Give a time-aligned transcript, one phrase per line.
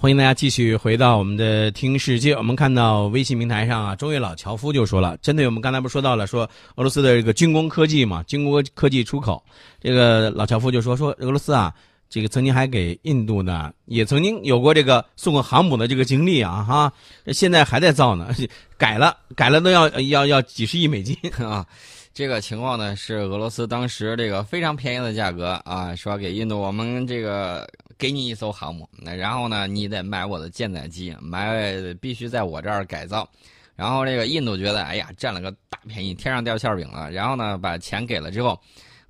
[0.00, 2.32] 欢迎大家继续回到我们的听世界。
[2.32, 9.42] 我们看到微信平台上啊，中越老樵夫就说了，针对我们刚才不是说到了说俄罗斯的这个军工科技嘛，军工科技出口，
[9.80, 11.74] 这个老樵夫就说说俄罗斯啊，
[12.08, 16.92] 这个曾经还给印度呢，也曾经有过这个送过航母的这个经历啊，哈，
[17.32, 18.32] 现在还在造呢，
[18.76, 21.66] 改了改了都要要要几十亿美金啊。
[22.14, 27.68] 这个情况呢，是俄罗斯当时这个非常便宜的价格啊，说给印度我们这个
[27.98, 31.52] 给你一艘航母，那然后呢，你得买我的舰载机，买
[32.00, 33.28] 必须在我这儿改造。
[33.74, 37.10] 然后这个印度觉得，哎呀，占了个大便宜，天上掉馅饼了。
[37.10, 38.58] 然后呢，把钱给了之后，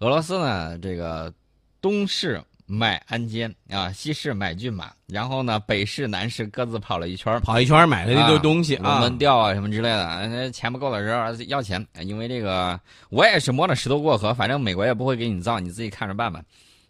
[0.01, 1.33] 俄罗斯呢，这个
[1.81, 2.43] 东市。
[2.71, 10.51] 买鞍鞯啊，西市买骏马，然后呢，北市南市各自跑了一圈跑一圈买了一堆东西啊，门吊啊什么之类的。
[10.51, 12.79] 钱不够的时候要钱，因为这个
[13.09, 16.43] 我也是摸着石头过河，反正美国也不会给你造，你自己看着办吧。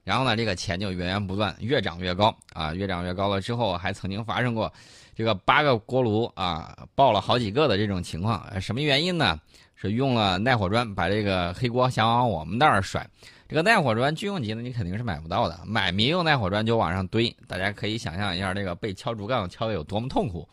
[0.08, 4.72] 然后呢，这个钱就源源不断，越涨越高啊，越涨越高了之后，还曾经发生过
[5.14, 8.58] 这个八个锅炉啊爆了好几个的这种情况。
[8.58, 9.38] 什么原因呢？
[9.74, 13.06] 是用了耐火砖把这个黑锅想往我们那儿甩。
[13.46, 15.60] 这个耐火砖军用级的，你肯定是买不到的。
[15.66, 20.48] 买民用耐火砖就往上堆，大家可以想象一下，这个被敲竹杠敲的有多么痛苦。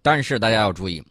[0.00, 1.02] 但是大家要注意，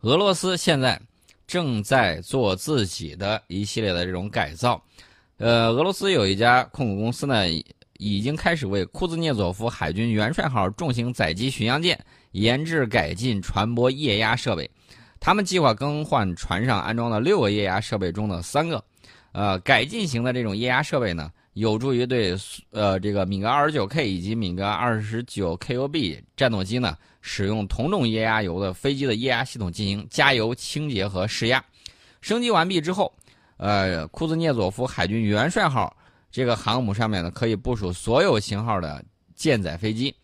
[0.00, 1.00] 俄罗斯现在
[1.46, 4.82] 正在做自己的一系列的这种改造。
[5.36, 7.44] 呃，俄罗斯有一家控股公司呢，
[7.98, 11.98] 已经开始为库兹涅佐夫海军元帅号重型载机巡洋舰
[12.32, 14.70] 研制改进船舶液压设备。
[15.18, 18.82] 他们计划更换船上安装的六个液压设备中的三个。
[19.32, 22.36] 呃，改进型的这种液压设备呢，有助于对
[22.70, 31.64] 呃这个米格二十九 K 以及米格二十九 KUB 战斗机呢，使用同种液压油的飞机的液压系统进行加油、清洁和试压。
[32.20, 33.12] 升级完毕之后，
[33.56, 35.96] 呃，库兹涅佐夫海军元帅号
[36.30, 40.14] 这个航母上面呢，可以部署所有型号的舰载飞机。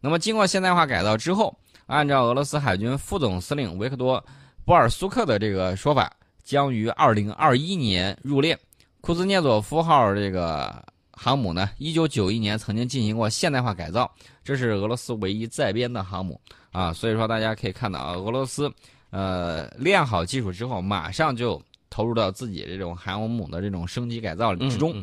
[0.00, 1.56] 那么经过现代化改造之后，
[1.86, 4.20] 按照俄罗斯海军副总司令维克多·
[4.64, 6.12] 波尔苏克的这个说法。
[6.46, 8.56] 将于二零二一年入列。
[9.00, 10.80] 库兹涅佐夫号这个
[11.10, 14.08] 航母呢，一九九一年曾经进行过现代化改造，
[14.44, 16.40] 这是俄罗斯唯一在编的航母
[16.70, 16.92] 啊。
[16.92, 18.72] 所以说，大家可以看到啊，俄罗斯
[19.10, 21.60] 呃练好技术之后，马上就
[21.96, 25.02] 投入到自己这种航母的这种升级改造之中。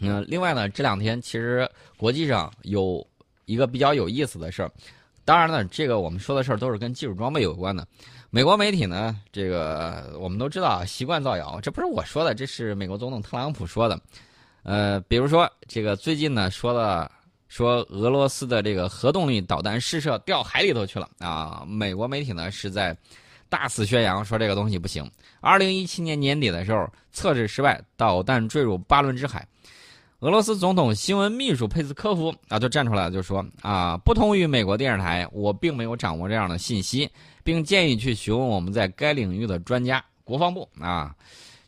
[0.00, 3.06] 嗯，另外呢，这两天其实国际上有
[3.44, 4.72] 一个比较有意思的事儿，
[5.26, 7.86] 当然了，这个我们说的事儿都是跟技术装备有关的。
[8.30, 14.00] 美国媒体呢，这个我们都知道习惯造谣，这不是我说的，这是美国总统特朗普说的。
[14.62, 17.10] 呃，比如说这个最近呢说了，
[17.46, 21.62] 说俄罗斯的这个核动力导弹试射掉海里头去了啊。
[21.68, 22.96] 美国媒体呢是在
[23.48, 25.08] 大肆宣扬说这个东西不行。
[25.40, 29.46] 二零一七年年底的时候测试失败，导弹坠入巴伦支海。
[30.20, 37.08] 俄罗斯总统新闻秘书佩斯科夫啊就站出来了，就说啊，不同于美国电视台，我并没有掌握这样的信息。
[37.44, 40.04] 并建议去询问我们在该领域的专家。
[40.24, 41.14] 国防部啊，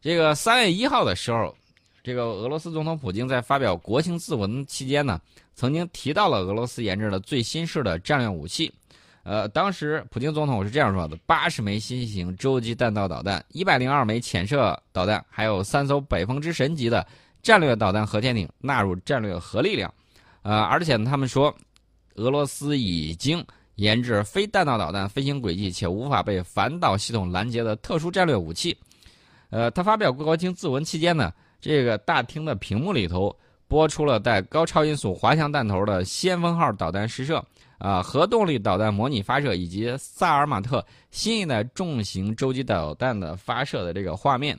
[0.02, 1.54] 这个三月一号的时候，
[2.02, 5.20] 这个俄罗斯总统普京在发表国情咨文期间呢，
[5.54, 8.72] 曾经提到了俄罗斯研制的最新式的战略武器。
[9.28, 17.06] 呃，当时普京总统是这样说的：八十枚新型洲际弹道导弹，一百零二枚潜射导弹，还有三艘北风之神级的
[17.42, 19.92] 战略导弹核潜艇纳入战略核力量。
[20.40, 21.54] 呃，而且他们说，
[22.14, 23.44] 俄罗斯已经。
[23.78, 28.76] 研制非弹道导弹飞行轨迹且无法被反导系统拦截的特殊战略武器。
[29.50, 33.32] 呃，他发表国情自文期间呢，这个大厅的屏幕里头
[33.68, 37.40] 播出了带高超音速滑翔弹头的先锋号导弹试射，
[37.78, 44.58] 啊，核动力导弹模拟发射以及萨尔马特新一代重型洲际导弹的发射的这个画面。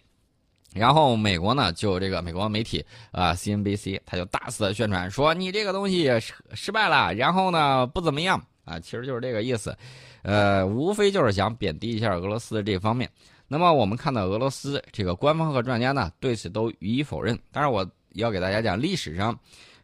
[0.73, 8.41] 然后美国呢，就这个美国媒体啊，CNBC，他就大肆的宣传说你这个东西失失败了，然后呢不怎么样。
[8.65, 9.75] 啊，其实就是这个意思，
[10.21, 13.09] 呃，无非就是想贬低一下俄罗斯的这方面。
[13.47, 17.35] 那么我们看到俄罗斯这个官方和专家呢，对此都予以否认。
[17.51, 19.35] 当然，我要给大家讲历史上，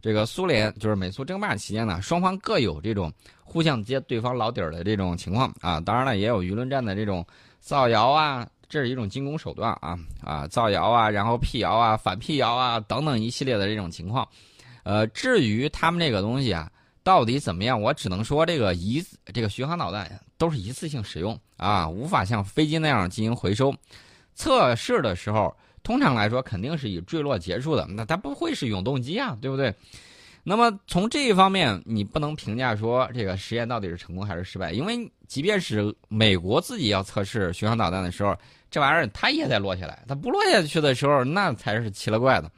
[0.05, 3.11] 这个苏联就是美苏争霸期间呢，双方各有这种
[3.43, 5.79] 互相揭对方老底儿的这种情况啊。
[5.79, 7.25] 当然了，也有舆论战的这种
[7.59, 14.27] 造谣啊，这是一种进攻手段啊啊，造谣啊，然后辟谣啊，反辟谣啊等等一系列的这种情况。
[14.83, 16.71] 呃，至于他们这个东西啊。
[17.01, 17.79] 到底怎么样？
[17.79, 23.71] 我只能说，这个一这个巡航导弹都是一次性使用啊，无法像飞机那样进行回收。
[24.33, 29.73] 测试的时候，通常来说肯定是以坠落结束的，那它不会是永动机啊，对不对？
[30.43, 38.35] 那么从这一方面，你不能评价说这个实验到底是成功还是失败，因为即便是美国自己要测试巡航导弹的时候，
[38.69, 42.51] 这玩意儿它也得落下来，它不落下去的时候，那才是奇了怪的。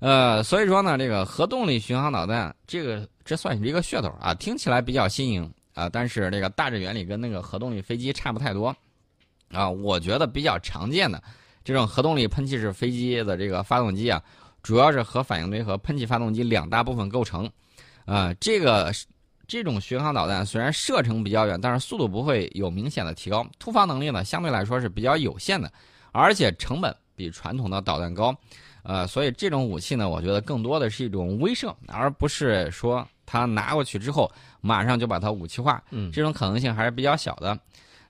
[0.00, 3.06] 呃，所以说呢，这个核动力巡航导弹这个。
[3.28, 8.72] 这算是一个噱头啊，听起来比较新颖啊，但是这个大致原理跟那个核动力飞机差不太多
[9.50, 9.68] 啊。
[9.68, 11.20] 我觉得比较常见的
[11.66, 14.22] 这种核动力喷气式飞机的这个发动机啊，
[14.62, 17.50] 主要是核反应堆和喷气发动机两大部分构成。
[18.04, 18.92] 啊，这个
[19.48, 25.68] 这种巡航导弹虽然射程比较远，但是速度不会有明显的提高，突防能力呢相对来说是比较有限的，
[26.12, 28.32] 而且成本比传统的导弹高。
[28.84, 34.30] 呃，所以这种武器呢，我觉得更多的是一种威慑，而不是说它拿过去之后
[34.60, 37.58] 马上就把它武器化，嗯，这种可能性还是比较小的。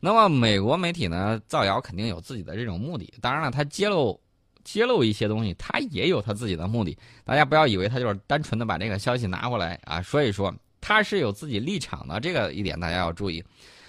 [0.00, 4.20] 那么美国媒体呢造谣肯定有自己的这种目的，当然了，他揭露
[4.64, 6.96] 揭露一些东西，他也有他自己的目的。
[7.24, 13.44] 大家不要以为他就是单纯的把这个消息拿过来啊说一说，他是有自己立场的，这个一点大家要注意。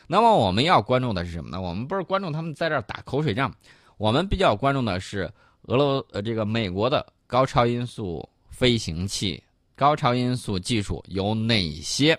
[0.08, 1.62] 那么我们要关注的是什么呢？
[1.62, 3.54] 我们不是关注他们在这儿打口水仗，
[3.98, 5.32] 我们比较关注的是。
[5.64, 9.44] 俄罗呃，这个美国的高超音速飞行器、
[9.76, 12.18] 高超音速技术有哪些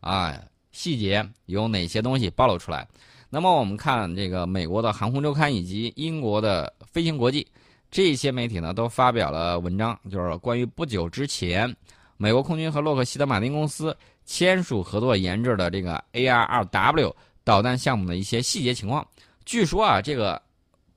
[0.00, 0.38] 啊？
[0.70, 2.86] 细节有哪些东西暴露出来？
[3.30, 7.46] 那么我们看这个美国的航空周刊以及英国的飞行国际
[7.90, 11.74] 这些媒体呢，都发表了文章，就是关于不久之前
[12.16, 13.96] 美国空军和洛克希德马丁公司
[14.26, 19.06] 签署合作研制的这个 AR-2W 导弹项目的一些细节情况。
[19.46, 20.40] 据说啊，这个。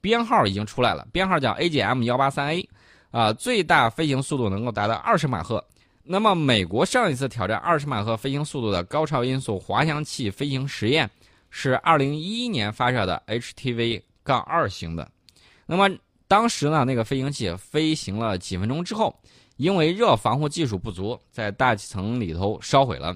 [0.04, 2.70] 编号已经出来了，编号叫 AGM 幺八三 A，
[3.10, 5.64] 啊，最大飞行速度能够达到二十马赫。
[6.04, 11.10] 那么，美国上一次挑战二十马赫飞行速度的高超音速滑翔器飞行实验
[11.56, 15.08] 是二零一一年发射的 HTV- 杠二型的。
[15.68, 15.88] 那么，
[16.28, 19.16] 当时呢，那个飞行器飞行了几分钟之后，
[19.58, 23.16] 因为热防护技术不足，在大气层里头烧毁了。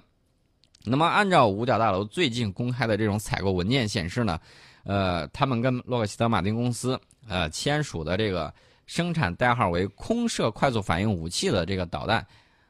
[0.85, 4.39] 那么，按照五角大楼最近公开的这种采购文件显示呢。
[4.83, 6.97] 呃，他们跟洛克希德马丁公司
[7.27, 8.53] 呃签署的这个
[8.85, 12.25] 生产代号为“空射快速反应武器”的这个导弹，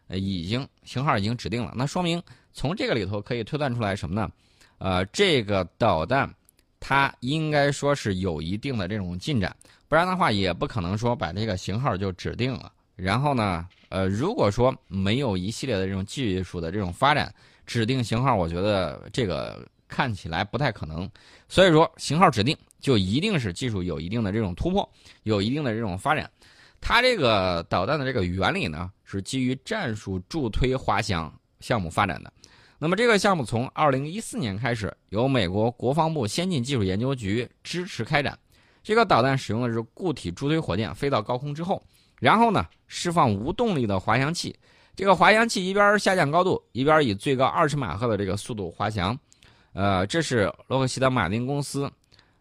[0.08, 1.74] 呃，已经型号已经指定了。
[1.75, 2.20] 那说明
[2.54, 4.28] 从这个里头可以推断出来什么呢？
[4.77, 6.33] 呃，这个导弹
[6.79, 9.56] 它应该说是有一定的这种进展，
[9.88, 12.71] 不然的话也不可能说把这个型号就指定了。
[12.95, 17.33] 然后呢，呃，如果说没有一系列的这种技术的这种发展，
[17.65, 19.68] 指定型号，我觉得这个。
[19.89, 21.09] 看起来不太可能，
[21.47, 24.91] 所以说型号指定就一定是技术有一定的这种突破，
[25.24, 26.29] 有一定的这种发展。
[26.81, 32.33] 它这个导弹的这个原理呢，是基于战术助推滑翔项目发展的。
[32.79, 38.38] 那么这个项目从二零一四年开始，由美国国防部先进技术研究局支持开展。
[38.83, 41.83] 这个导弹使用的是固体助推火箭，飞到高空之后，
[42.19, 44.56] 然后呢释放无动力的滑翔器。
[44.95, 49.18] 这个滑翔器一边下降高度，一边以最高二十马赫的这个速度滑翔。
[49.74, 51.91] 呃，这是洛克希德马丁公司，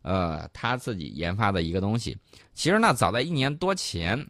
[0.02, 2.16] 呃，他自己研发的一个东西。
[2.54, 4.26] 其实呢，早在一年多前，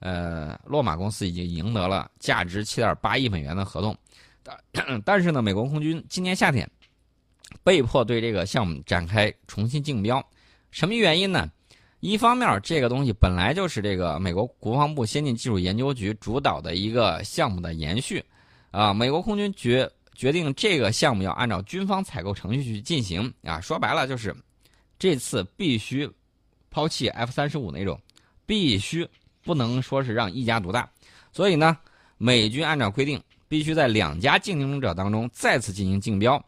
[0.00, 3.96] 呃，洛马公司已经赢得了价值七点八亿美元的合同。
[4.42, 6.68] 但 但是呢，美国空军今年夏天
[7.62, 10.24] 被迫对这个项目展开重新竞标。
[10.70, 11.50] 什么原因呢？
[12.00, 18.24] 一方面，这个东西本来就是这个美国国防部先进技术研究局主导的一个项目的延续，
[18.70, 19.90] 啊，美国空军决。
[20.12, 24.36] 决定这个项目要按照军方采购程序去进行啊，说白了就是，
[24.98, 26.06] 这次必须
[26.68, 27.98] 抛弃 F 三十五那种，
[28.44, 29.08] 必须
[29.42, 30.86] 不能说是让一家独大，
[31.32, 31.74] 所以呢，
[32.18, 33.18] 美军按照规定
[33.50, 36.40] 必须在两家竞争者当中再次进行竞标。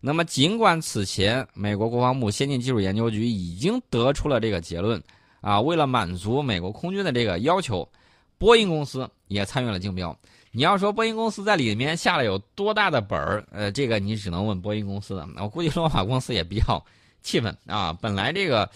[0.00, 5.00] 那么，尽管此前美国国防部先进技术研究局已经得出了这个结论
[5.40, 7.88] 啊，为了满足美国空军的这个要求，
[8.36, 10.18] 波音公司也参与了竞标。
[10.50, 13.46] 你要说波音公司在里面下了有多大的本儿？
[13.52, 15.28] 呃，这个你只能问波音公司了。
[15.36, 16.84] 我估计洛马公司也比较
[17.22, 17.96] 气愤啊！
[18.02, 18.68] 本来这个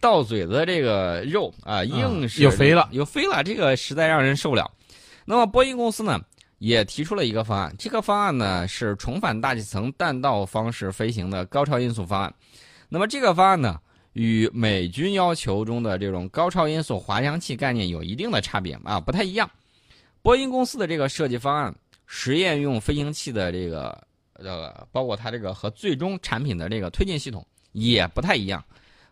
[0.00, 4.70] 到嘴的这个肉啊，硬是又肥了，又肥了，这个实在让人受不了。
[5.24, 6.20] 那么波音公司呢，
[6.62, 12.32] 也提出了一个方案，这个方案呢是重返大气层弹道方式飞行的高超音速方案。
[12.88, 13.80] 那么这个方案呢，
[14.12, 19.50] 与美军要求中的这种高超音速滑翔器概念有一定的差别啊，不太一样。
[20.22, 21.74] 波音公司的这个设计方案，
[22.06, 24.00] 实验用飞行器的这个
[24.34, 28.62] 呃，包括它这个和最终产品的这个推进系统也不太一样。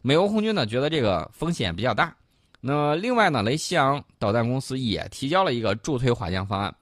[0.03, 2.15] 美国空军呢觉得这个风险比较大。
[2.61, 6.73] 那么另外呢，雷西昂导弹公司也提交了一个助推滑翔方案。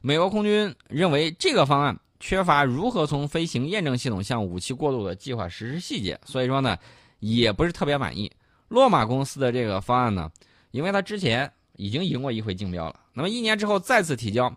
[0.00, 6.76] 美国空军认为这个方案缺乏如何从飞行验证系统向武器过渡的计划实施细节，所以说呢，
[7.20, 8.30] 也不是特别满意。
[8.68, 10.30] 洛马公司的这个方案呢，
[10.70, 11.50] 因为他之前。
[11.78, 14.50] 已经赢过一回竞标了，那么一年之后再次提交，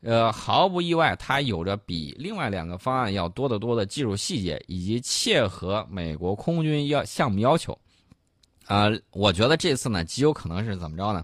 [0.00, 7.78] 呃，毫不意外，它有着比另外两个方案要多得多的技术细节，以及切合美国空军要项目要求。
[8.64, 11.22] 啊，我觉得这次呢，极有可能是怎么着呢？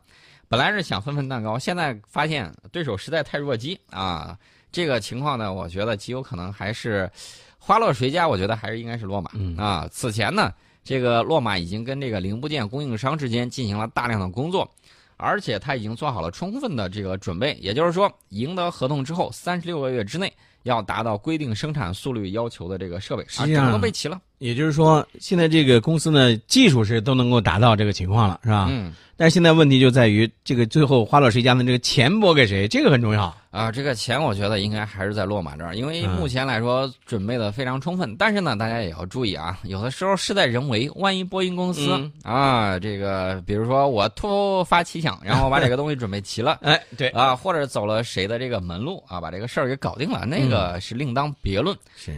[0.53, 4.37] 本来是想分分蛋糕，现在发现对手实在太弱鸡啊，
[4.71, 7.11] 这个情况呢，我觉得极有可能还是
[7.59, 8.29] 花落谁家？
[8.29, 9.89] 我觉得还是应该是洛马、嗯啊。
[9.91, 10.53] 此前呢，
[10.85, 14.71] 这个洛马已经跟这个零部件供应商之间进行了大量的工作，
[15.17, 17.55] 而且他已经做好了充分的这个准备。
[17.55, 20.31] 也就是说，赢得合同之后，三十六个月之内
[20.65, 24.21] 要达到规定生产速率要求的这个设备，啊，整个都备齐了。
[24.43, 28.67] 也就是说，现在这个公司呢，技术是都能够达到这个情况了，是吧？
[28.69, 28.93] 嗯。
[29.17, 33.33] 但是现在问题就在于，这个最后花落谁家的这个钱拨给谁，这个很重要。
[33.53, 38.17] 啊，这个钱我觉得应该还是在洛马这儿，因为目前来说准备的非常充分。
[38.19, 51.77] 但是呢，大家也要注意啊，有的时候事在人为，万一波音公司、嗯啊，这个比如说我突发奇想，然后把这个东西准备齐了 哎，对，啊，或者走了谁的这个门路啊，把这个事儿给搞定了，那个是另当别论。
[51.95, 52.13] 是。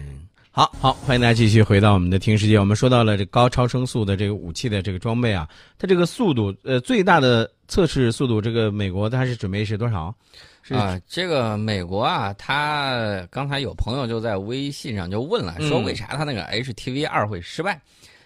[0.56, 2.56] 好好，欢迎大家继续回到我们的听世界。
[2.56, 10.14] 我们说到了这高超声速的这个武器的这个装备啊，它这个速度，呃，最大的测试速度，这个美国它是准备是多少？
[10.62, 17.82] 是啊，这个美国啊，他刚才有朋友就在微信上就问了，说嗯为啥他那个 HTV 二会失败？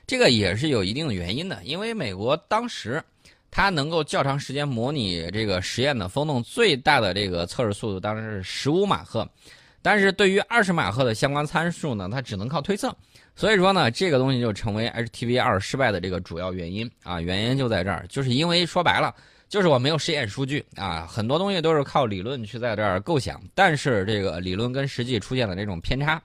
[0.06, 3.02] 这个也是有一定的原因的，因为美国当时
[3.50, 9.26] 它能够较长时间模拟这个实验的风洞最大的这个测试速度当然是十五马赫，
[9.88, 12.94] 但是对于二十马赫的相关参数呢，它只能靠推测。
[13.34, 19.14] 所以说呢，这个东西就成为 HTV 二失败的这个主要原因啊，原因就在这儿，就是因为说白了。
[19.48, 26.22] 就是我没有实验数据啊，很多东西都是靠理论去在这儿构想，但是这个理论跟实际出现了这种偏差。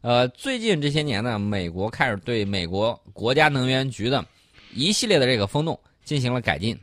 [0.00, 4.24] 呃，最近这些年呢，美国开始对美国国家能源局的
[4.72, 6.74] 一系列的这个风洞进行了改进。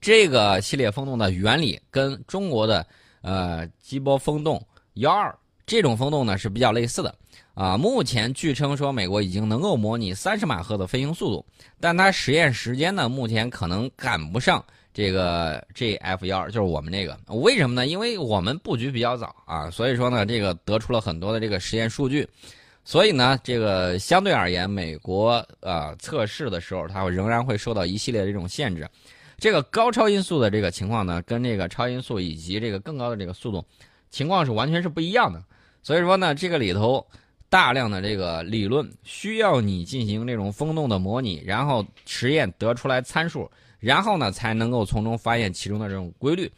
[0.00, 2.86] 这个系列风洞的原理跟中国的
[3.20, 4.64] 呃基波风洞
[4.94, 5.36] 幺二
[5.66, 7.14] 这种风洞呢是比较类似的
[7.54, 7.76] 啊。
[7.76, 11.44] 目前据称说美国已经能够模拟三十马赫的飞行速度，
[11.80, 17.18] 但它实验时间呢目前可能赶不上这个 GF 幺二，就是我们这个。
[17.28, 17.86] 为什么呢？
[17.86, 22.28] 因为我们布局比较早啊，所以说呢这个得出了很多的这个实验数据。
[22.86, 28.86] 所以呢，这个相对而言，美国呃测试的时候，它仍然会受到一系列的这种限制。
[29.38, 33.64] 这个高超音速的这个情况呢，跟这个超音速以及这个更高的这个速度
[34.14, 35.42] 情况是完全是不一样的。
[35.82, 37.04] 所以说呢，这个里头
[37.48, 46.48] 大量的这个理论需要你进行这种风洞的模拟，然后实验得出来参数，然后呢才能够从中发现其中的这种规律，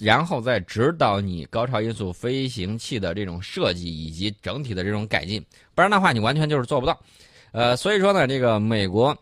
[0.00, 5.40] 然后再指导你高超音速飞行器的这种设计以及整体的这种改进。
[5.76, 6.98] 不然的话，你完全就是做不到。
[7.52, 9.16] 呃，所以说呢，这个美国，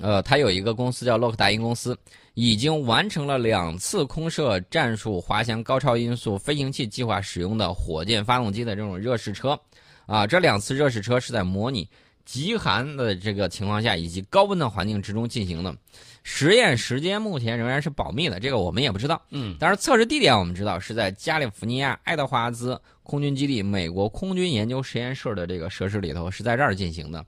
[0.00, 1.96] 呃，他有一个公司叫洛克达因公司，
[2.34, 9.58] 已经完成了两次空射战术滑翔高超音速飞行器计划使用的火箭发动机的这种热试车。
[10.06, 11.88] 啊，这两次热试车是在模拟
[12.24, 15.72] 极寒的这个情况下以及高温的环境之中进行的。
[16.22, 19.20] 实验时间目前仍然是保密的，这个我们也不知道。
[19.30, 27.24] 嗯，但是测试地点我们知道是在加利福尼亚爱德华兹空军基地美国空军研究实验室的这个设施里头，是在这儿进行的。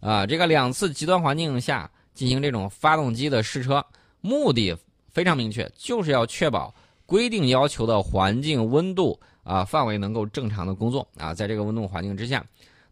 [0.00, 3.84] 啊，这个两次极端环境下进行这种发动机的试车，
[4.20, 4.76] 目的
[5.12, 12.44] 非常明确，就是要确保规定要求的环境温度啊范围能够正常的工作啊，在这个温度环境之下，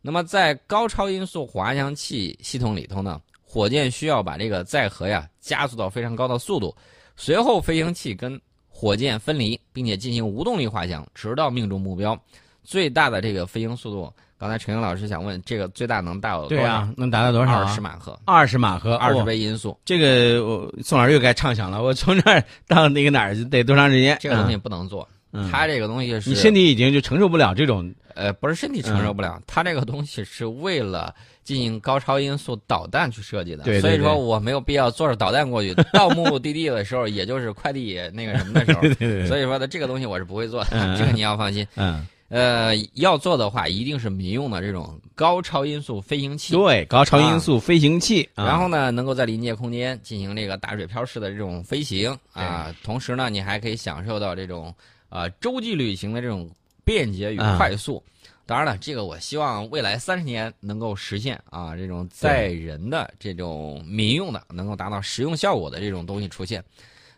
[0.03, 6.77] 那么在高超音速滑翔器系统里头呢，火箭需要把这个载荷呀加速到非常高的速度，
[7.17, 12.17] 随后飞行器跟火箭分离，并且进行无动力滑翔，直到命中目标。
[12.63, 14.13] 最大的这个飞行速度，
[14.45, 16.63] 刚才陈英老师想问，这个最大能达到多少？
[16.63, 17.75] 对啊，能达到多少、二啊？
[17.75, 19.75] 十马赫，二十马赫，二十哦倍音速。
[19.87, 21.83] 这个我宋老师又该畅想了。
[21.83, 24.19] 我从这儿到那个哪儿得多长时间？
[24.21, 27.91] 这个东西不能做，嗯，它这个东西是你身体已经就承受不了这种。
[28.17, 33.65] 呃不是身体承受不了，它这个东西是为了进行高超音速导弹去设计的。
[33.65, 38.83] 对对所以说我没有必要坐着导弹过去，到目的地的时候，也就是快递那个什么的时候。
[39.27, 41.67] 所以说呢，这个东西我是不会做的，嗯这个你要放心。
[41.75, 46.53] 嗯，呃，要做的话，一定是民用的这种高超音速飞行器。
[46.53, 54.75] 对，高超音速飞行器，啊然后呢，能够在临界空间进行这个打水漂式的这种飞行啊，同时呢，你还可以享受到这种
[55.11, 56.51] 呃洲际旅行的这种
[56.85, 58.03] 便捷与啊快速。
[58.47, 66.65] 当然了，这个我希望未来三十年能够实现啊，这种载人的这种民用的能够达到实用效果的这种东西出现。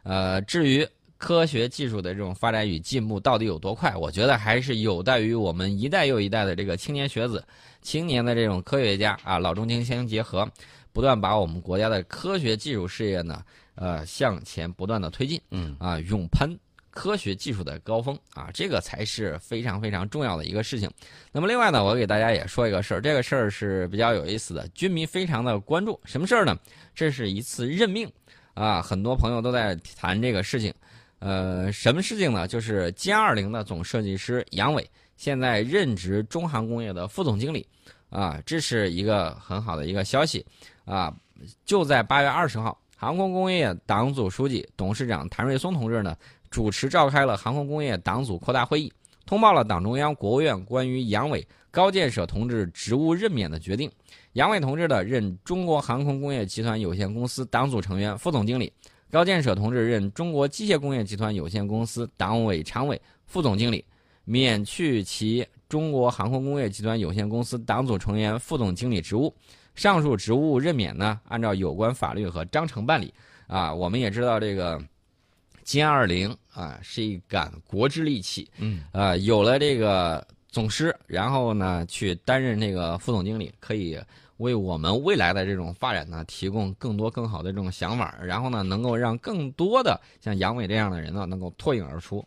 [0.02, 0.87] 呃，至于
[1.18, 7.42] 科学技术的这种发展与进步到底有多快，我觉得还是有待于我们一代又一代的这个青年学子、
[7.80, 10.46] 青年的这种科学家啊，老中青相结合，
[10.92, 13.42] 不断把我们国家的科学技术事业呢，
[13.76, 15.40] 呃，向前不断的推进。
[15.50, 16.49] 嗯啊，勇攀
[16.90, 20.90] 科学技术的高峰啊，这个才是非常非常重要的一个事情。
[21.32, 25.99] 那么另外呢，我给大家也说一个事儿，这个事儿是比较有意思的，军迷非常的关注。
[26.04, 26.54] 什么事儿呢？
[26.94, 28.11] 这是一次任命
[28.54, 30.73] 啊，很多朋友都在谈这个事情。
[31.26, 32.47] 呃，什么事情呢？
[32.47, 37.66] 就是歼二零的总设计师杨伟现在任职中航工业的副总经理，
[38.11, 40.47] 啊，这是一个很好的一个消息，
[40.85, 41.12] 啊，
[41.64, 46.16] 就在八月二十号，航空工业党组书记、董事长谭瑞松同志呢
[46.49, 48.92] 主持召开了航空工业党组扩大会议，
[49.26, 53.90] 通报了党中央、国务院关于杨伟、高建设同志职务任免的决定。
[54.35, 58.73] 杨伟同志的任中国航空工业集团有限公司党组成员、副总经理。
[59.16, 63.82] 高建设同志任中国机械工业集团有限公司党委常委、副总经理，
[64.26, 69.35] 免去其中国航空工业集团有限公司党组成员、副总经理职务。
[69.75, 73.11] 上述职务任免呢，按照有关法律和章程办理。
[73.46, 74.78] 啊，我们也知道这个
[75.64, 83.99] 歼二零啊是一杆国之利器，嗯，啊，有了这个总师，然后呢去担任这个副总经理，可以。
[84.38, 92.26] 为我们未来的这种发展呢，提供更多更好的这种想法，然后呢，能够让更多的像杨伟这样的人呢，能够脱颖而出。